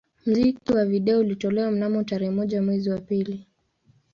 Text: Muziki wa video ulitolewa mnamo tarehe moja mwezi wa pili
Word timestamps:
Muziki 0.25 0.73
wa 0.73 0.85
video 0.85 1.19
ulitolewa 1.19 1.71
mnamo 1.71 2.03
tarehe 2.03 2.31
moja 2.31 2.61
mwezi 2.61 2.89
wa 2.89 2.99
pili 3.01 3.47